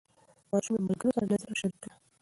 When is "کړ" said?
1.83-1.89